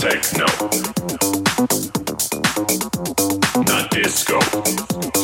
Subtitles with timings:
[0.00, 0.38] It's
[4.30, 5.17] acid.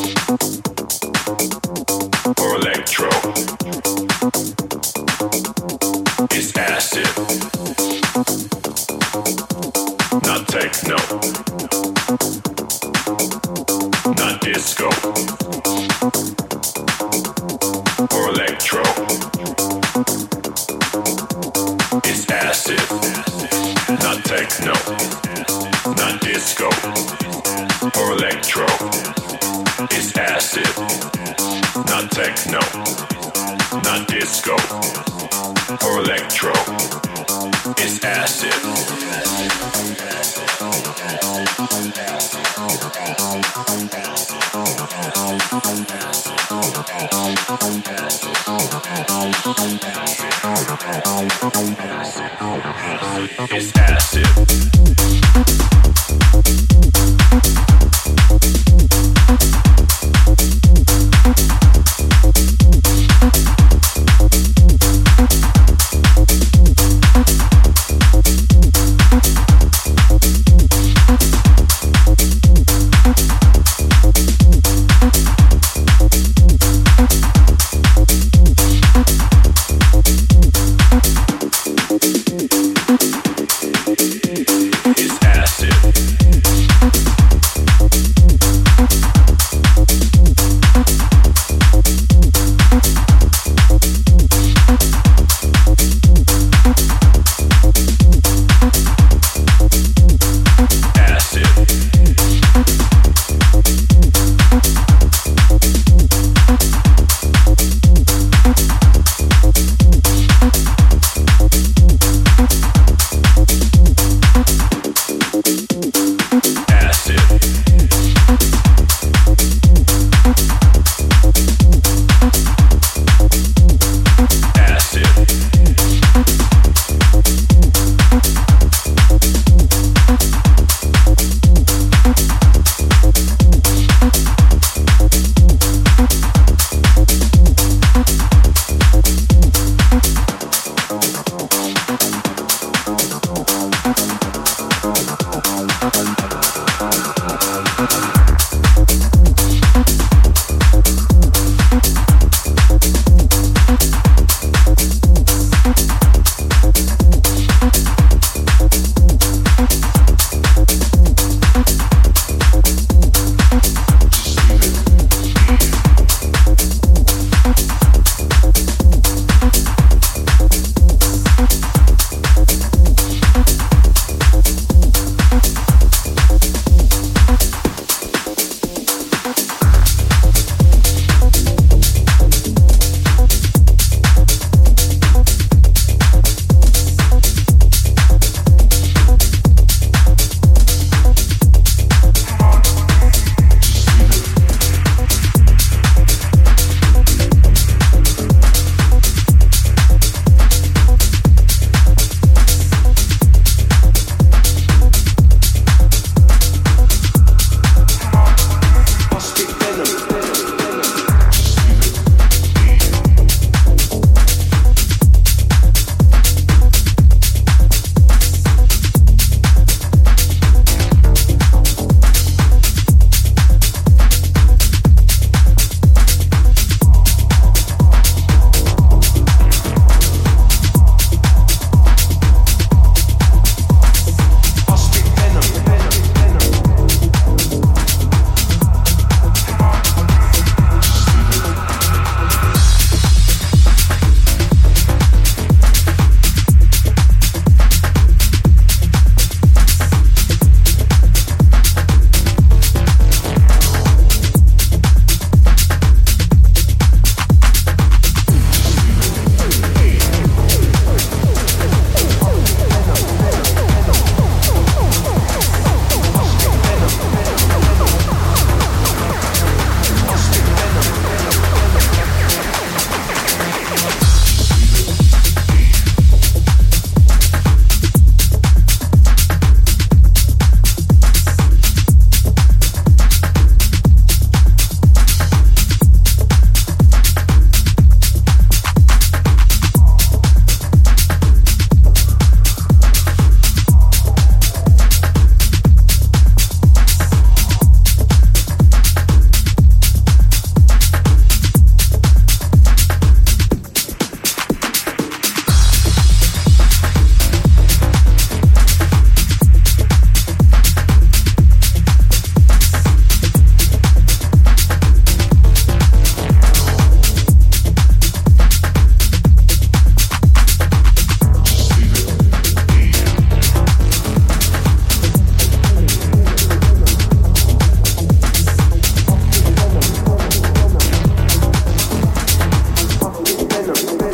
[333.65, 334.04] Later.